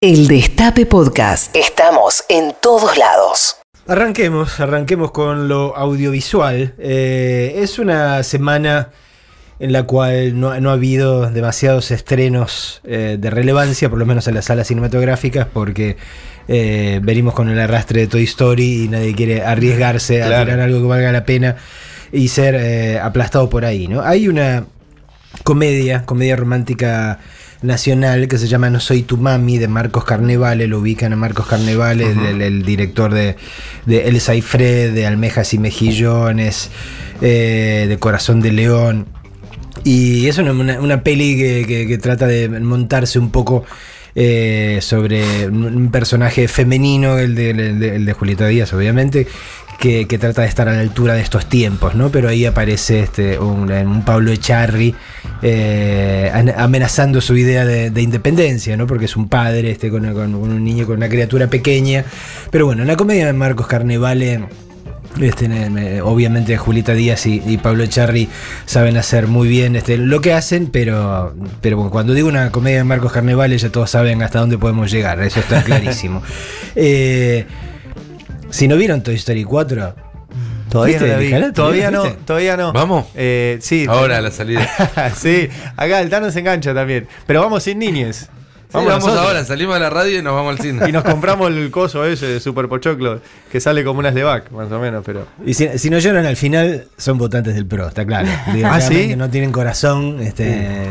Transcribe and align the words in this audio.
El 0.00 0.28
Destape 0.28 0.86
Podcast. 0.86 1.56
Estamos 1.56 2.22
en 2.28 2.54
todos 2.62 2.96
lados. 2.96 3.56
Arranquemos, 3.88 4.60
arranquemos 4.60 5.10
con 5.10 5.48
lo 5.48 5.76
audiovisual. 5.76 6.74
Eh, 6.78 7.54
es 7.56 7.80
una 7.80 8.22
semana 8.22 8.90
en 9.58 9.72
la 9.72 9.82
cual 9.82 10.38
no, 10.38 10.58
no 10.60 10.70
ha 10.70 10.74
habido 10.74 11.28
demasiados 11.28 11.90
estrenos 11.90 12.80
eh, 12.84 13.16
de 13.18 13.28
relevancia, 13.30 13.90
por 13.90 13.98
lo 13.98 14.06
menos 14.06 14.28
en 14.28 14.34
las 14.36 14.44
salas 14.44 14.68
cinematográficas, 14.68 15.48
porque 15.52 15.96
eh, 16.46 17.00
venimos 17.02 17.34
con 17.34 17.48
el 17.48 17.58
arrastre 17.58 18.02
de 18.02 18.06
Toy 18.06 18.22
Story 18.22 18.84
y 18.84 18.88
nadie 18.88 19.16
quiere 19.16 19.42
arriesgarse 19.44 20.22
a 20.22 20.26
Claro. 20.28 20.44
tirar 20.44 20.60
algo 20.60 20.80
que 20.80 20.86
valga 20.86 21.10
la 21.10 21.24
pena 21.24 21.56
y 22.12 22.28
ser 22.28 22.54
eh, 22.54 23.00
aplastado 23.00 23.50
por 23.50 23.64
ahí. 23.64 23.88
¿no? 23.88 24.00
Hay 24.02 24.28
una 24.28 24.64
comedia, 25.42 26.04
comedia 26.06 26.36
romántica 26.36 27.18
nacional 27.62 28.28
que 28.28 28.38
se 28.38 28.46
llama 28.48 28.70
No 28.70 28.80
soy 28.80 29.02
tu 29.02 29.16
mami 29.16 29.58
de 29.58 29.68
Marcos 29.68 30.04
Carnevale, 30.04 30.66
lo 30.68 30.78
ubican 30.78 31.12
a 31.12 31.16
Marcos 31.16 31.46
Carnevale, 31.46 32.10
el, 32.12 32.18
el- 32.26 32.42
el 32.42 32.62
director 32.64 33.12
de, 33.12 33.36
de 33.86 34.08
Elsa 34.08 34.34
y 34.34 34.42
Fred, 34.42 34.92
de 34.94 35.06
Almejas 35.06 35.52
y 35.54 35.58
Mejillones, 35.58 36.70
eh, 37.20 37.86
de 37.88 37.98
Corazón 37.98 38.40
de 38.40 38.52
León. 38.52 39.06
Y 39.84 40.26
es 40.26 40.38
una, 40.38 40.52
una- 40.52 40.80
una 40.80 41.02
peli 41.02 41.36
que, 41.36 41.64
que- 41.66 41.86
que 41.86 41.98
trata 41.98 42.26
de 42.26 42.48
montarse 42.48 43.18
un 43.18 43.30
poco 43.30 43.64
eh, 44.14 44.78
sobre 44.82 45.46
un, 45.48 45.64
un 45.64 45.90
personaje 45.90 46.48
femenino, 46.48 47.18
el 47.18 47.34
de, 47.34 47.50
el 47.50 47.78
de- 47.78 47.96
el 47.96 48.04
de 48.04 48.12
Julieta 48.12 48.46
Díaz, 48.46 48.72
obviamente, 48.72 49.26
que, 49.78 50.08
que 50.08 50.18
trata 50.18 50.42
de 50.42 50.48
estar 50.48 50.68
a 50.68 50.72
la 50.72 50.80
altura 50.80 51.14
de 51.14 51.20
estos 51.20 51.48
tiempos, 51.48 51.94
¿no? 51.94 52.10
Pero 52.10 52.28
ahí 52.28 52.44
aparece 52.44 52.98
este, 53.00 53.38
un, 53.38 53.70
un 53.70 54.04
Pablo 54.04 54.32
Echarri 54.32 54.96
eh, 55.42 56.30
an- 56.32 56.54
amenazando 56.56 57.20
su 57.20 57.36
idea 57.36 57.64
de, 57.64 57.90
de 57.90 58.02
independencia, 58.02 58.76
¿no? 58.76 58.86
Porque 58.86 59.04
es 59.06 59.16
un 59.16 59.28
padre 59.28 59.70
este, 59.70 59.90
con, 59.90 60.12
con 60.14 60.34
un 60.34 60.64
niño, 60.64 60.86
con 60.86 60.96
una 60.96 61.08
criatura 61.08 61.46
pequeña. 61.48 62.04
Pero 62.50 62.66
bueno, 62.66 62.82
en 62.82 62.88
la 62.88 62.96
comedia 62.96 63.26
de 63.26 63.32
Marcos 63.32 63.66
Carnevale. 63.66 64.40
Este, 65.18 65.48
ne- 65.48 66.00
obviamente 66.02 66.56
Julieta 66.58 66.92
Díaz 66.92 67.26
y, 67.26 67.42
y 67.44 67.56
Pablo 67.56 67.82
Echarri 67.82 68.28
saben 68.66 68.96
hacer 68.98 69.26
muy 69.26 69.48
bien 69.48 69.74
este, 69.74 69.96
lo 69.96 70.20
que 70.20 70.32
hacen, 70.34 70.66
pero, 70.66 71.34
pero 71.60 71.76
bueno, 71.76 71.90
cuando 71.90 72.12
digo 72.12 72.28
una 72.28 72.52
comedia 72.52 72.76
de 72.78 72.84
Marcos 72.84 73.10
Carnevale 73.12 73.56
ya 73.58 73.70
todos 73.70 73.90
saben 73.90 74.22
hasta 74.22 74.38
dónde 74.38 74.58
podemos 74.58 74.90
llegar, 74.92 75.20
eso 75.22 75.40
está 75.40 75.62
clarísimo. 75.64 76.22
Eh, 76.76 77.46
si 78.50 78.68
no 78.68 78.76
vieron 78.76 79.02
Toy 79.02 79.14
Story 79.16 79.42
4, 79.44 79.94
Todavía 80.68 81.00
no. 81.40 81.52
Todavía 81.52 81.90
no, 81.90 82.04
todavía 82.24 82.56
no. 82.56 82.72
¿Vamos? 82.72 83.06
Eh, 83.14 83.58
sí. 83.60 83.86
Ahora 83.88 84.20
la 84.20 84.30
salida. 84.30 84.68
sí, 85.16 85.48
acá 85.76 86.00
el 86.00 86.10
Tano 86.10 86.30
se 86.30 86.40
engancha 86.40 86.74
también. 86.74 87.08
Pero 87.26 87.40
vamos 87.40 87.62
sin 87.62 87.78
niñes. 87.78 88.30
Vamos, 88.70 89.06
ahora, 89.08 89.44
salimos 89.44 89.74
de 89.76 89.80
la 89.80 89.88
radio 89.90 90.18
y 90.18 90.22
nos 90.22 90.34
vamos 90.34 90.58
al 90.58 90.62
cine. 90.62 90.88
Y 90.88 90.92
nos 90.92 91.02
compramos 91.02 91.48
el 91.50 91.70
coso 91.70 92.04
ese 92.04 92.26
de 92.26 92.40
Super 92.40 92.68
Pochoclo, 92.68 93.20
que 93.50 93.60
sale 93.60 93.82
como 93.82 94.00
unas 94.00 94.14
Levac, 94.14 94.50
más 94.50 94.70
o 94.70 94.78
menos, 94.78 95.02
pero. 95.06 95.26
y 95.46 95.54
si, 95.54 95.78
si 95.78 95.88
no 95.88 95.98
lloran 95.98 96.26
al 96.26 96.36
final, 96.36 96.84
son 96.98 97.16
votantes 97.16 97.54
del 97.54 97.64
PRO, 97.66 97.88
está 97.88 98.04
claro. 98.04 98.28
Digo, 98.52 98.68
¿Ah, 98.70 98.80
sí? 98.80 99.14
No 99.16 99.30
tienen 99.30 99.52
corazón. 99.52 100.20
Este, 100.20 100.86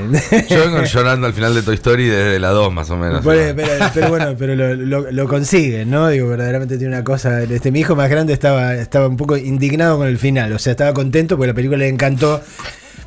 Yo 0.49 0.59
vengo 0.59 0.83
llorando 0.83 1.27
al 1.27 1.33
final 1.33 1.53
de 1.53 1.61
Toy 1.61 1.75
Story 1.75 2.05
desde 2.07 2.39
la 2.39 2.49
2 2.49 2.73
más 2.73 2.89
o 2.89 2.97
menos. 2.97 3.21
Pero, 3.23 3.55
pero- 3.55 3.89
pero 3.93 4.09
bueno, 4.09 4.35
pero 4.37 4.55
lo, 4.55 4.73
lo, 4.75 5.11
lo 5.11 5.27
consiguen, 5.27 5.89
¿no? 5.91 6.07
Digo, 6.09 6.27
verdaderamente 6.27 6.77
tiene 6.77 6.95
una 6.95 7.03
cosa. 7.03 7.43
Este, 7.43 7.71
mi 7.71 7.81
hijo 7.81 7.95
más 7.95 8.09
grande 8.09 8.33
estaba, 8.33 8.73
estaba 8.75 9.07
un 9.07 9.17
poco 9.17 9.37
indignado 9.37 9.97
con 9.97 10.07
el 10.07 10.17
final. 10.17 10.51
O 10.53 10.59
sea, 10.59 10.71
estaba 10.71 10.93
contento 10.93 11.37
porque 11.37 11.47
la 11.49 11.53
película 11.53 11.77
le 11.77 11.89
encantó. 11.89 12.41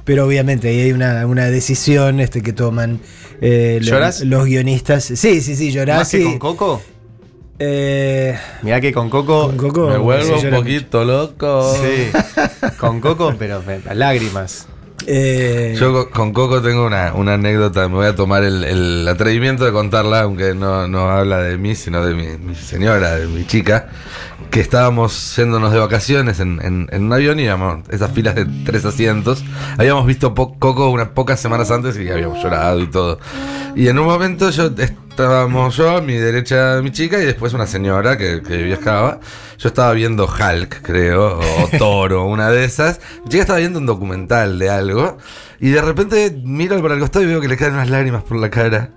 Pero 0.05 0.27
obviamente 0.27 0.69
ahí 0.69 0.81
hay 0.81 0.93
una, 0.93 1.27
una 1.27 1.47
decisión 1.47 2.20
este, 2.20 2.43
que 2.43 2.53
toman 2.53 3.01
eh, 3.41 3.81
los, 3.83 4.45
guionistas. 4.47 5.05
Sí, 5.05 5.41
sí, 5.41 5.57
sí, 5.57 5.70
llorás. 5.73 5.98
¿Más 5.98 6.11
que 6.11 6.23
con 6.25 6.39
Coco? 6.39 6.83
Eh, 7.59 8.37
Mirá 8.62 8.81
que 8.81 8.92
con 8.92 9.11
Coco. 9.11 9.48
con 9.48 9.57
Coco. 9.57 9.89
Me 9.89 9.98
vuelvo 9.98 10.39
un 10.41 10.51
poquito 10.51 11.05
loco. 11.05 11.75
Sí. 11.75 12.11
con 12.79 13.01
Coco, 13.01 13.34
pero 13.39 13.62
lágrimas. 13.95 14.67
Eh, 15.07 15.77
Yo 15.79 15.92
co- 15.92 16.11
con 16.11 16.33
Coco 16.33 16.61
tengo 16.61 16.86
una, 16.86 17.14
una 17.14 17.35
anécdota, 17.35 17.89
me 17.89 17.95
voy 17.97 18.07
a 18.07 18.14
tomar 18.14 18.45
el, 18.45 18.64
el 18.64 19.08
atrevimiento 19.08 19.64
de 19.64 19.73
contarla, 19.73 20.23
aunque 20.23 20.55
no, 20.55 20.86
no 20.89 21.11
habla 21.11 21.39
de 21.42 21.57
mí, 21.57 21.74
sino 21.74 22.05
de 22.05 22.14
mi, 22.14 22.36
mi 22.39 22.55
señora, 22.55 23.17
de 23.17 23.27
mi 23.27 23.47
chica, 23.47 23.89
que 24.50 24.61
estábamos 24.61 25.36
yéndonos 25.36 25.72
de 25.72 25.78
vacaciones 25.78 26.40
en, 26.40 26.61
en- 26.62 26.88
en 26.90 27.05
un 27.05 27.12
avión 27.12 27.38
y 27.38 27.44
íbamos, 27.44 27.88
esas 27.90 28.11
filas 28.11 28.34
de 28.34 28.46
tres 28.64 28.84
asientos, 28.84 29.44
habíamos 29.78 30.06
visto 30.06 30.34
po- 30.34 30.58
Coco 30.58 30.90
unas 30.90 31.08
pocas 31.11 31.38
semanas 31.40 31.70
antes 31.70 31.96
y 31.96 32.08
habíamos 32.11 32.42
llorado 32.42 32.80
y 32.80 32.86
todo. 32.88 33.18
Y 33.77 33.88
en 33.88 33.98
un 33.98 34.06
momento 34.06 34.50
yo 34.50 34.70
estábamos 34.77 35.77
yo, 35.77 35.96
a 35.96 36.00
mi 36.00 36.14
derecha 36.14 36.80
mi 36.83 36.90
chica 36.90 37.20
y 37.20 37.24
después 37.27 37.52
una 37.52 37.66
señora 37.66 38.16
que, 38.18 38.42
que 38.42 38.56
viajaba. 38.62 39.20
Yo 39.58 39.68
estaba 39.68 39.92
viendo 39.92 40.24
Hulk, 40.27 40.80
creo, 40.82 41.38
o 41.38 41.68
Toro, 41.78 42.24
una 42.27 42.50
de 42.50 42.64
esas. 42.64 43.00
Mi 43.24 43.30
chica 43.30 43.42
estaba 43.42 43.58
viendo 43.58 43.78
un 43.78 43.86
documental 43.86 44.58
de 44.58 44.70
algo 44.70 45.18
y 45.61 45.68
de 45.70 45.82
repente 45.82 46.34
miro 46.44 46.80
para 46.82 46.94
el 46.94 47.00
costado 47.00 47.24
y 47.24 47.28
veo 47.28 47.40
que 47.40 47.48
le 47.48 47.56
caen 47.56 47.74
unas 47.74 47.90
lágrimas 47.90 48.22
por 48.24 48.38
la 48.38 48.50
cara. 48.50 48.90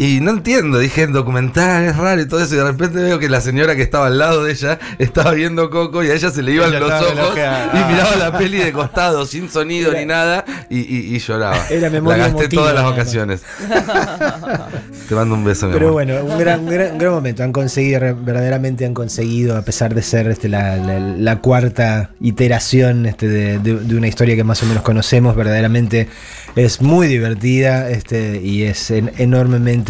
Y 0.00 0.20
no 0.20 0.30
entiendo, 0.30 0.78
dije 0.78 1.02
en 1.02 1.12
documental, 1.12 1.82
es 1.86 1.96
raro 1.96 2.20
y 2.20 2.28
todo 2.28 2.40
eso. 2.40 2.54
Y 2.54 2.58
de 2.58 2.62
repente 2.64 2.98
veo 3.00 3.18
que 3.18 3.28
la 3.28 3.40
señora 3.40 3.74
que 3.74 3.82
estaba 3.82 4.06
al 4.06 4.16
lado 4.16 4.44
de 4.44 4.52
ella 4.52 4.78
estaba 5.00 5.32
viendo 5.32 5.70
Coco 5.70 6.04
y 6.04 6.10
a 6.10 6.14
ella 6.14 6.30
se 6.30 6.40
le 6.40 6.52
iban 6.52 6.68
Ella 6.68 6.78
los 6.78 6.92
ojos 7.02 7.36
y 7.36 7.92
miraba 7.92 8.14
la 8.16 8.38
peli 8.38 8.58
de 8.58 8.70
costado, 8.72 9.26
sin 9.26 9.50
sonido 9.50 9.92
ni 9.92 10.06
nada, 10.06 10.44
y, 10.70 10.78
y- 10.78 11.16
y 11.16 11.18
lloraba. 11.18 11.58
Era 11.68 11.90
memoria 11.90 12.16
la 12.18 12.24
gasté 12.28 12.42
emotiva, 12.42 12.62
todas 12.62 12.74
las 12.76 12.84
vacaciones. 12.84 13.42
Te 15.08 15.14
mando 15.16 15.34
un 15.34 15.44
beso, 15.44 15.66
mi 15.66 15.72
Pero 15.72 15.88
amor. 15.88 15.92
bueno, 16.04 16.24
un 16.24 16.38
gran, 16.38 16.60
un 16.60 16.66
gran, 16.70 16.92
un 16.92 16.98
gran 16.98 17.12
momento. 17.14 17.42
Han 17.42 17.52
conseguido, 17.52 18.00
verdaderamente 18.22 18.86
han 18.86 18.94
conseguido, 18.94 19.56
a 19.56 19.62
pesar 19.62 19.96
de 19.96 20.02
ser 20.02 20.28
este, 20.28 20.48
la, 20.48 20.76
la- 20.76 21.00
la 21.00 21.36
cuarta 21.40 22.10
iteración 22.20 23.04
este, 23.06 23.26
de, 23.28 23.58
de- 23.58 23.80
de 23.80 23.96
una 23.96 24.06
historia 24.06 24.36
que 24.36 24.44
más 24.44 24.62
o 24.62 24.66
menos 24.66 24.84
conocemos, 24.84 25.34
verdaderamente 25.34 26.08
es 26.54 26.80
muy 26.82 27.08
divertida 27.08 27.90
este, 27.90 28.40
y 28.40 28.62
es 28.62 28.92
en- 28.92 29.10
enormemente 29.18 29.87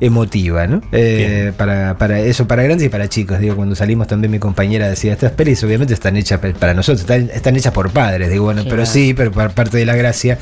emotiva, 0.00 0.66
¿no? 0.66 0.82
Eh, 0.90 1.52
para, 1.56 1.96
para 1.98 2.18
eso, 2.20 2.48
para 2.48 2.62
grandes 2.62 2.86
y 2.86 2.88
para 2.88 3.08
chicos. 3.08 3.38
Digo, 3.38 3.54
cuando 3.56 3.74
salimos 3.74 4.08
también 4.08 4.30
mi 4.30 4.38
compañera 4.38 4.88
decía, 4.88 5.12
estas 5.12 5.32
pelis 5.32 5.62
obviamente 5.62 5.94
están 5.94 6.16
hechas 6.16 6.40
para 6.58 6.74
nosotros, 6.74 7.00
están, 7.02 7.30
están 7.32 7.56
hechas 7.56 7.72
por 7.72 7.90
padres. 7.90 8.30
Digo, 8.30 8.44
bueno, 8.44 8.64
pero 8.68 8.84
sí, 8.86 9.14
pero 9.14 9.30
par- 9.30 9.54
parte 9.54 9.76
de 9.76 9.86
la 9.86 9.94
gracia 9.94 10.38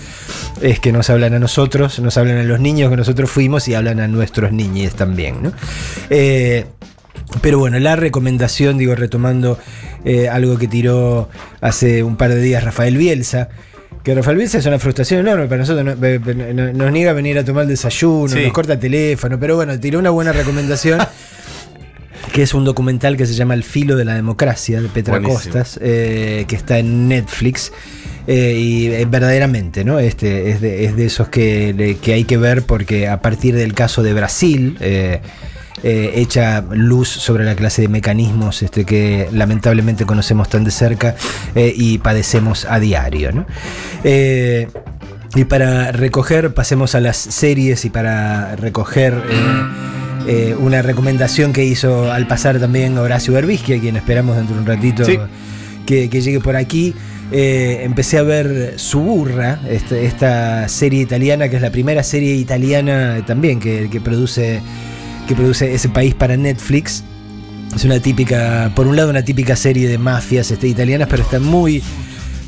es 0.62 0.80
que 0.80 0.92
nos 0.92 1.10
hablan 1.10 1.34
a 1.34 1.38
nosotros, 1.38 1.98
nos 2.00 2.16
hablan 2.16 2.38
a 2.38 2.44
los 2.44 2.60
niños 2.60 2.90
que 2.90 2.96
nosotros 2.96 3.30
fuimos 3.30 3.68
y 3.68 3.74
hablan 3.74 4.00
a 4.00 4.08
nuestros 4.08 4.52
niños 4.52 4.94
también, 4.94 5.42
¿no? 5.42 5.52
Eh, 6.08 6.64
pero 7.42 7.58
bueno, 7.58 7.78
la 7.78 7.96
recomendación, 7.96 8.78
digo, 8.78 8.94
retomando 8.94 9.58
eh, 10.04 10.28
algo 10.28 10.58
que 10.58 10.66
tiró 10.68 11.28
hace 11.60 12.02
un 12.02 12.16
par 12.16 12.30
de 12.34 12.40
días 12.40 12.64
Rafael 12.64 12.96
Bielsa, 12.96 13.48
que 14.02 14.14
Rafael 14.14 14.36
Bielsa 14.36 14.58
es 14.58 14.66
una 14.66 14.78
frustración 14.78 15.20
enorme 15.20 15.46
para 15.46 15.58
nosotros, 15.58 15.84
no- 15.84 15.96
be- 15.96 16.18
be- 16.18 16.54
no- 16.54 16.72
nos 16.72 16.90
niega 16.92 17.10
a 17.10 17.14
venir 17.14 17.38
a 17.38 17.44
tomar 17.44 17.62
el 17.64 17.68
desayuno, 17.68 18.28
Sí. 18.28 18.42
nos 18.44 18.52
corta 18.52 18.74
el 18.74 18.78
teléfono, 18.78 19.38
pero 19.38 19.56
bueno, 19.56 19.78
tiró 19.78 19.98
una 19.98 20.10
buena 20.10 20.32
recomendación. 20.32 20.98
que 22.32 22.42
es 22.42 22.54
un 22.54 22.64
documental 22.64 23.16
que 23.16 23.26
se 23.26 23.34
llama 23.34 23.54
El 23.54 23.64
filo 23.64 23.96
de 23.96 24.04
la 24.04 24.14
democracia 24.14 24.80
de 24.80 24.88
Petra 24.88 25.18
Buenísimo. 25.18 25.52
Costas, 25.52 25.78
eh, 25.82 26.44
que 26.46 26.54
está 26.56 26.78
en 26.78 27.08
Netflix. 27.08 27.72
eh, 28.26 28.54
y 28.56 28.86
eh, 28.86 29.06
verdaderamente, 29.10 29.82
¿no? 29.84 29.98
Este, 29.98 30.50
es, 30.50 30.60
de, 30.60 30.84
es 30.84 30.94
de 30.94 31.06
esos 31.06 31.28
que, 31.28 31.96
que 32.00 32.12
hay 32.12 32.24
que 32.24 32.36
ver 32.36 32.62
porque 32.62 33.08
a 33.08 33.20
partir 33.20 33.56
del 33.56 33.72
caso 33.74 34.02
de 34.04 34.12
Brasil, 34.12 34.76
eh, 35.82 36.12
echa 36.16 36.62
luz 36.70 37.08
sobre 37.08 37.44
la 37.44 37.54
clase 37.54 37.82
de 37.82 37.88
mecanismos 37.88 38.62
este, 38.62 38.84
que 38.84 39.28
lamentablemente 39.32 40.04
conocemos 40.06 40.48
tan 40.48 40.64
de 40.64 40.70
cerca 40.70 41.14
eh, 41.54 41.72
y 41.76 41.98
padecemos 41.98 42.64
a 42.66 42.78
diario. 42.80 43.32
¿no? 43.32 43.46
Eh, 44.04 44.68
y 45.36 45.44
para 45.44 45.92
recoger, 45.92 46.52
pasemos 46.54 46.94
a 46.94 47.00
las 47.00 47.16
series 47.16 47.84
y 47.84 47.90
para 47.90 48.56
recoger 48.56 49.14
eh, 49.14 49.62
eh, 50.26 50.56
una 50.58 50.82
recomendación 50.82 51.52
que 51.52 51.64
hizo 51.64 52.10
al 52.10 52.26
pasar 52.26 52.58
también 52.58 52.98
Horacio 52.98 53.32
Berbisky, 53.34 53.74
a 53.74 53.80
quien 53.80 53.96
esperamos 53.96 54.36
dentro 54.36 54.56
de 54.56 54.60
un 54.62 54.66
ratito 54.66 55.04
Sí. 55.04 55.18
que, 55.86 56.10
que 56.10 56.20
llegue 56.20 56.40
por 56.40 56.56
aquí. 56.56 56.94
Eh, 57.32 57.82
empecé 57.84 58.18
a 58.18 58.22
ver 58.24 58.74
Suburra, 58.76 59.60
este- 59.68 60.04
esta 60.04 60.68
serie 60.68 61.00
italiana, 61.00 61.48
que 61.48 61.56
es 61.56 61.62
la 61.62 61.70
primera 61.70 62.02
serie 62.02 62.34
italiana 62.34 63.22
también 63.24 63.60
que, 63.60 63.88
que 63.88 64.00
produce, 64.00 64.60
que 65.30 65.36
produce 65.36 65.72
ese 65.72 65.88
país 65.88 66.12
para 66.14 66.36
Netflix. 66.36 67.04
Es 67.74 67.84
una 67.84 68.00
típica, 68.00 68.72
por 68.74 68.88
un 68.88 68.96
lado 68.96 69.10
una 69.10 69.24
típica 69.24 69.54
serie 69.54 69.86
de 69.88 69.96
mafias 69.96 70.50
este, 70.50 70.66
italianas, 70.66 71.06
pero 71.08 71.22
está 71.22 71.38
muy, 71.38 71.80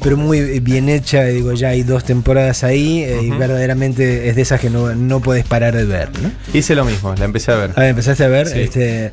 pero 0.03 0.17
muy 0.17 0.59
bien 0.59 0.89
hecha. 0.89 1.23
Digo, 1.27 1.53
ya 1.53 1.69
hay 1.69 1.85
dos 1.85 2.03
temporadas 2.05 2.65
ahí 2.65 3.05
eh, 3.05 3.21
y 3.23 3.31
verdaderamente 3.31 4.29
es 4.29 4.35
de 4.35 4.43
esas 4.43 4.59
que 4.61 4.69
no, 4.69 4.93
no 4.97 5.21
puedes 5.21 5.45
parar 5.45 5.77
de 5.77 5.85
ver. 5.85 6.09
¿no? 6.21 6.33
Hice 6.53 6.75
lo 6.75 6.85
mismo, 6.85 7.15
la 7.17 7.25
empecé 7.25 7.53
a 7.53 7.57
ver. 7.57 7.71
A 7.77 7.81
ver, 7.83 7.91
empezaste 7.91 8.25
a 8.25 8.29
ver. 8.29 8.49
Sí. 8.49 8.59
Este, 8.63 9.13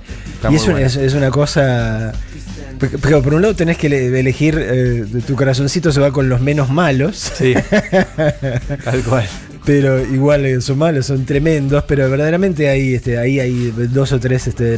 y 0.50 0.56
es, 0.56 0.68
es- 0.68 0.96
es 0.96 1.14
una 1.14 1.30
cosa. 1.30 2.12
Porque 2.80 2.98
por 2.98 3.34
un 3.36 3.42
lado 3.44 3.56
tenés 3.56 3.78
que 3.78 3.88
le- 3.90 4.20
elegir, 4.20 4.58
eh, 4.60 5.06
tu 5.28 5.36
corazoncito 5.36 5.92
se 5.92 6.00
va 6.00 6.12
con 6.12 6.28
los 6.28 6.42
menos 6.42 6.70
malos. 6.72 7.34
Sí. 7.38 7.54
Tal 8.84 9.02
cual. 9.04 9.28
Pero 9.66 10.02
igual 10.02 10.62
son 10.62 10.78
malos, 10.78 11.08
son 11.08 11.26
tremendos, 11.26 11.84
pero 11.86 12.10
verdaderamente 12.10 12.70
hay, 12.70 12.96
este, 12.96 13.18
ahí 13.18 13.40
hay 13.40 13.72
dos 13.92 14.12
o 14.12 14.20
tres 14.20 14.48
este, 14.48 14.78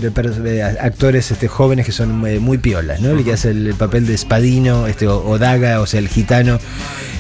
actores 0.80 1.32
este, 1.32 1.48
jóvenes 1.48 1.86
que 1.86 1.92
son 1.92 2.26
eh, 2.28 2.40
muy 2.40 2.58
piolas, 2.58 3.02
¿no? 3.02 3.12
El 3.12 3.24
que 3.24 3.34
hace 3.34 3.52
el 3.52 3.74
papel 3.76 4.08
de 4.08 4.14
Espadino, 4.14 4.88
este, 4.88 5.08
o, 5.08 5.26
o 5.26 5.38
Daga, 5.38 5.82
o 5.82 5.86
sea, 5.86 6.00
el 6.00 6.08
gitano, 6.08 6.60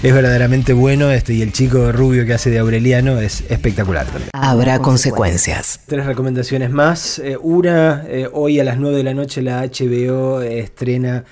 es 0.03 0.13
verdaderamente 0.13 0.73
bueno, 0.73 1.11
este, 1.11 1.33
y 1.33 1.41
el 1.41 1.53
chico 1.53 1.91
rubio 1.91 2.25
que 2.25 2.33
hace 2.33 2.49
de 2.49 2.59
Aureliano 2.59 3.19
es 3.19 3.43
espectacular 3.49 4.05
también. 4.05 4.29
Habrá 4.33 4.79
consecuencias. 4.79 5.81
Tres 5.85 6.05
recomendaciones 6.05 6.71
más. 6.71 7.19
Eh, 7.19 7.37
una, 7.39 8.03
eh, 8.07 8.27
hoy 8.31 8.59
a 8.59 8.63
las 8.63 8.77
9 8.77 8.97
de 8.97 9.03
la 9.03 9.13
noche 9.13 9.41
la 9.41 9.63
HBO 9.63 10.41
estrena 10.41 11.23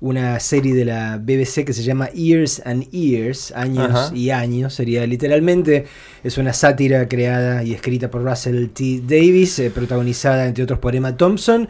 una 0.00 0.38
serie 0.40 0.74
de 0.74 0.84
la 0.84 1.18
BBC 1.18 1.64
que 1.64 1.72
se 1.72 1.82
llama 1.82 2.08
Years 2.10 2.62
and 2.64 2.88
Years, 2.90 3.52
años 3.52 3.90
Ajá. 3.90 4.10
y 4.14 4.30
años, 4.30 4.74
sería 4.74 5.06
literalmente. 5.06 5.86
Es 6.22 6.38
una 6.38 6.52
sátira 6.52 7.08
creada 7.08 7.64
y 7.64 7.74
escrita 7.74 8.10
por 8.10 8.22
Russell 8.22 8.68
T. 8.68 9.02
Davis, 9.04 9.58
eh, 9.58 9.70
protagonizada 9.70 10.46
entre 10.46 10.64
otros 10.64 10.78
por 10.78 10.94
Emma 10.94 11.16
Thompson, 11.16 11.68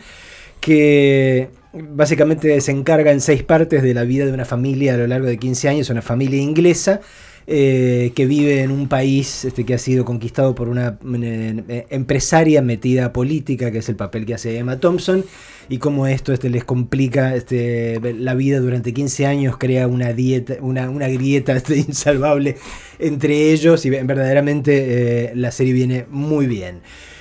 que 0.61 1.49
básicamente 1.73 2.61
se 2.61 2.73
encarga 2.73 3.13
en 3.13 3.21
seis 3.21 3.43
partes 3.43 3.83
de 3.83 3.95
la 3.95 4.05
vida 4.05 4.27
de 4.27 4.33
una 4.33 4.45
familia 4.45 4.95
a 4.95 4.97
lo 4.97 5.07
largo 5.07 5.27
de 5.27 5.39
15 5.39 5.69
años, 5.69 5.91
una 5.91 6.03
familia 6.03 6.41
inglesa 6.41 7.01
eh, 7.47 8.13
que 8.15 8.27
vive 8.27 8.63
en 8.63 8.71
un 8.71 8.89
país 8.89 9.47
este, 9.47 9.65
que 9.65 9.73
ha 9.73 9.79
sido 9.79 10.05
conquistado 10.05 10.55
por 10.55 10.69
una 10.69 10.99
eh, 11.15 11.63
eh, 11.69 11.87
empresaria 11.89 12.61
metida 12.61 13.07
a 13.07 13.13
política, 13.13 13.71
que 13.71 13.79
es 13.79 13.89
el 13.89 13.97
papel 13.97 14.27
que 14.27 14.35
hace 14.35 14.59
Emma 14.59 14.79
Thompson, 14.79 15.25
y 15.71 15.79
cómo 15.79 16.07
esto 16.07 16.33
este, 16.33 16.51
les 16.51 16.65
complica 16.65 17.35
este, 17.35 18.01
la 18.19 18.35
vida 18.35 18.61
durante 18.61 18.93
15 18.93 19.27
años, 19.27 19.57
crea 19.57 19.89
una 19.89 20.13
dieta, 20.13 20.57
una, 20.61 20.91
una 20.91 21.09
grieta 21.09 21.53
este, 21.57 21.79
insalvable 21.79 22.57
entre 22.99 23.53
ellos, 23.53 23.87
y 23.87 23.91
verdaderamente 23.91 25.29
eh, 25.29 25.33
la 25.35 25.51
serie 25.51 25.73
viene 25.73 26.07
muy 26.11 26.47
bien. 26.47 26.81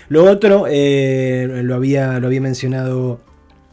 Lo 0.09 0.23
otro, 0.25 0.67
lo, 0.67 1.75
había, 1.75 2.19
lo 2.19 2.27
había 2.27 2.41
mencionado 2.41 3.19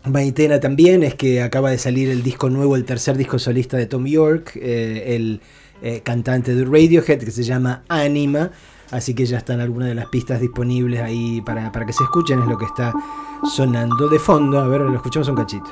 Maitena 0.04 0.58
también 0.58 1.04
es 1.04 1.14
que 1.14 1.42
acaba 1.42 1.70
de 1.70 1.78
salir 1.78 2.10
el 2.10 2.24
disco 2.24 2.50
nuevo, 2.50 2.74
el 2.76 2.84
tercer 2.84 3.16
disco 3.16 3.38
solista 3.38 3.76
de 3.76 3.86
Tom 3.86 4.04
York, 4.04 4.56
el 4.56 5.40
eh, 5.84 6.00
cantante 6.00 6.54
de 6.54 6.64
Radiohead, 6.64 7.18
que 7.18 7.30
se 7.30 7.42
llama 7.42 7.82
Anima. 7.88 8.50
Así 8.90 9.12
que 9.14 9.26
ya 9.26 9.36
están 9.36 9.60
algunas 9.60 9.88
de 9.88 9.94
las 9.94 10.06
pistas 10.06 10.40
disponibles 10.40 11.00
ahí 11.00 11.42
para, 11.42 11.70
para 11.72 11.84
que 11.84 11.92
se 11.92 12.02
escuchen, 12.02 12.40
es 12.40 12.46
lo 12.46 12.56
que 12.56 12.64
está 12.64 12.92
sonando 13.54 14.08
de 14.08 14.18
fondo. 14.18 14.58
A 14.58 14.66
ver, 14.66 14.80
lo 14.80 14.96
escuchamos 14.96 15.28
un 15.28 15.36
cachito. 15.36 15.70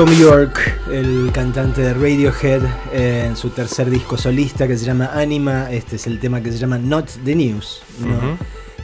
Tom 0.00 0.18
York, 0.18 0.58
el 0.90 1.30
cantante 1.30 1.82
de 1.82 1.92
Radiohead, 1.92 2.62
eh, 2.90 3.24
en 3.26 3.36
su 3.36 3.50
tercer 3.50 3.90
disco 3.90 4.16
solista 4.16 4.66
que 4.66 4.78
se 4.78 4.86
llama 4.86 5.10
Anima. 5.12 5.70
Este 5.70 5.96
es 5.96 6.06
el 6.06 6.18
tema 6.18 6.42
que 6.42 6.50
se 6.50 6.56
llama 6.56 6.78
Not 6.78 7.06
the 7.22 7.34
News, 7.34 7.82
no, 8.00 8.16
Ujú. 8.16 8.38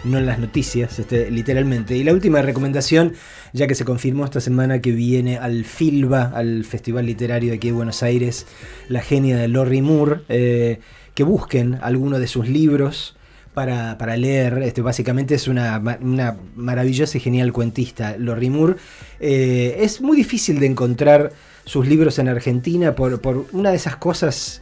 no 0.05 0.21
las 0.21 0.39
noticias, 0.39 0.99
este, 0.99 1.31
literalmente. 1.31 1.97
Y 1.97 2.05
la 2.05 2.13
última 2.13 2.43
recomendación, 2.43 3.15
ya 3.55 3.67
que 3.67 3.75
se 3.75 3.87
confirmó 3.87 4.27
esta 4.27 4.43
semana 4.43 4.83
que 4.83 4.93
viene 4.93 5.39
al 5.39 5.65
FILBA, 5.65 6.33
al 6.35 6.67
Festival 6.67 7.07
Literario 7.07 7.49
de 7.49 7.57
aquí 7.57 7.69
de 7.69 7.73
Buenos 7.73 8.03
Aires, 8.03 8.47
la 8.91 9.01
genia 9.01 9.39
de 9.39 9.49
Lori 9.49 9.81
Moore, 9.81 10.21
eh, 10.29 10.81
que 11.15 11.23
busquen 11.23 11.79
alguno 11.81 12.19
de 12.19 12.27
sus 12.27 12.47
libros. 12.47 13.17
Para, 13.57 13.97
para 13.97 14.19
leer, 14.19 14.61
este, 14.65 14.83
básicamente 14.83 15.35
es 15.35 15.49
una, 15.49 15.83
una 16.03 16.37
maravillosa 16.57 17.17
y 17.17 17.23
genial 17.23 17.55
cuentista. 17.55 18.15
Lori 18.19 18.51
Moore 18.51 18.75
eh, 19.19 19.79
es 19.81 20.03
muy 20.03 20.15
difícil 20.15 20.61
de 20.61 20.67
encontrar 20.67 21.33
sus 21.65 21.89
libros 21.89 22.19
en 22.19 22.29
Argentina 22.29 22.95
por, 22.95 23.19
por 23.23 23.47
una 23.53 23.71
de 23.71 23.77
esas 23.77 23.97
cosas 23.97 24.61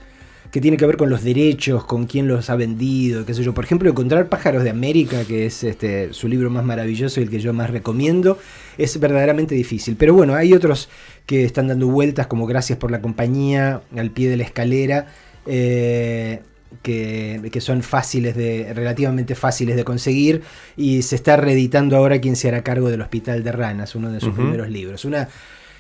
que 0.52 0.60
tiene 0.60 0.76
que 0.76 0.86
ver 0.86 0.96
con 0.96 1.10
los 1.10 1.24
derechos, 1.24 1.84
con 1.84 2.06
quién 2.06 2.28
los 2.28 2.48
ha 2.50 2.54
vendido, 2.54 3.26
qué 3.26 3.34
sé 3.34 3.42
yo. 3.42 3.52
Por 3.52 3.64
ejemplo, 3.64 3.90
encontrar 3.90 4.28
Pájaros 4.28 4.62
de 4.62 4.70
América, 4.70 5.24
que 5.24 5.46
es 5.46 5.64
este, 5.64 6.12
su 6.12 6.28
libro 6.28 6.48
más 6.48 6.64
maravilloso 6.64 7.18
y 7.18 7.24
el 7.24 7.30
que 7.30 7.40
yo 7.40 7.52
más 7.52 7.70
recomiendo, 7.70 8.38
es 8.78 9.00
verdaderamente 9.00 9.56
difícil. 9.56 9.96
Pero 9.96 10.14
bueno, 10.14 10.36
hay 10.36 10.52
otros 10.52 10.88
que 11.26 11.44
están 11.44 11.66
dando 11.66 11.88
vueltas, 11.88 12.28
como 12.28 12.46
Gracias 12.46 12.78
por 12.78 12.92
la 12.92 13.02
compañía, 13.02 13.82
Al 13.96 14.12
pie 14.12 14.30
de 14.30 14.36
la 14.36 14.44
escalera. 14.44 15.08
eh, 15.46 16.42
que, 16.82 17.48
que 17.52 17.60
son 17.60 17.82
fáciles 17.82 18.36
de, 18.36 18.72
relativamente 18.74 19.34
fáciles 19.34 19.76
de 19.76 19.84
conseguir 19.84 20.42
y 20.76 21.02
se 21.02 21.16
está 21.16 21.36
reeditando 21.36 21.96
ahora 21.96 22.20
quien 22.20 22.36
se 22.36 22.48
hará 22.48 22.62
cargo 22.62 22.90
del 22.90 23.00
Hospital 23.00 23.42
de 23.44 23.52
Ranas, 23.52 23.94
uno 23.94 24.10
de 24.10 24.20
sus 24.20 24.34
primeros 24.34 24.68
libros. 24.68 25.04
Una 25.04 25.28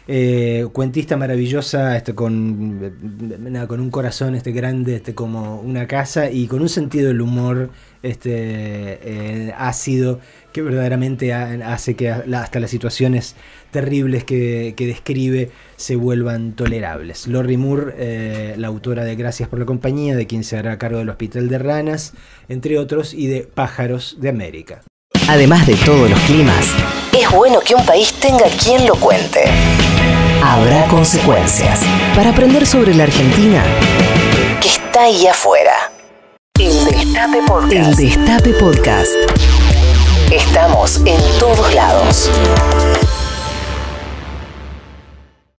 eh, 0.06 0.66
cuentista 0.72 1.16
maravillosa, 1.16 1.96
este, 1.96 2.14
con, 2.14 2.78
eh, 2.82 3.38
nada, 3.38 3.66
con 3.66 3.80
un 3.80 3.90
corazón 3.90 4.34
este, 4.34 4.52
grande 4.52 4.96
este, 4.96 5.14
como 5.14 5.60
una 5.60 5.86
casa 5.86 6.30
y 6.30 6.46
con 6.46 6.60
un 6.60 6.68
sentido 6.68 7.08
del 7.08 7.22
humor 7.22 7.70
este, 8.02 8.30
eh, 8.34 9.54
ácido 9.56 10.20
que 10.54 10.62
verdaderamente 10.62 11.34
ha- 11.34 11.74
hace 11.74 11.96
que 11.96 12.08
hasta 12.10 12.60
las 12.60 12.70
situaciones 12.70 13.34
terribles 13.72 14.22
que, 14.22 14.72
que 14.76 14.86
describe 14.86 15.50
se 15.76 15.96
vuelvan 15.96 16.52
tolerables. 16.52 17.26
Lori 17.26 17.56
Moore, 17.56 17.92
eh, 17.98 18.54
la 18.56 18.68
autora 18.68 19.04
de 19.04 19.16
Gracias 19.16 19.48
por 19.48 19.58
la 19.58 19.66
compañía, 19.66 20.14
de 20.14 20.28
quien 20.28 20.44
se 20.44 20.56
hará 20.56 20.78
cargo 20.78 20.98
del 20.98 21.10
Hospital 21.10 21.48
de 21.48 21.58
Ranas, 21.58 22.12
entre 22.48 22.78
otros, 22.78 23.12
y 23.14 23.26
de 23.26 23.40
Pájaros 23.42 24.16
de 24.20 24.28
América. 24.28 24.82
Además 25.28 25.66
de 25.66 25.74
todos 25.74 26.08
los 26.08 26.20
climas, 26.20 26.72
es 27.18 27.28
bueno 27.32 27.58
que 27.60 27.74
un 27.74 27.84
país 27.84 28.12
tenga 28.20 28.44
quien 28.62 28.86
lo 28.86 28.94
cuente. 28.94 29.40
Habrá 30.42 30.86
consecuencias. 30.86 31.80
Para 32.14 32.30
aprender 32.30 32.64
sobre 32.64 32.94
la 32.94 33.04
Argentina, 33.04 33.64
que 34.62 34.68
está 34.68 35.04
ahí 35.04 35.26
afuera. 35.26 35.90
El 36.60 36.84
Destape 36.84 37.38
Podcast. 37.44 37.72
El 37.72 37.96
Destape 37.96 38.50
Podcast. 38.54 39.63
Estamos 40.30 41.00
en 41.04 41.20
todos 41.38 41.74
lados. 41.74 42.30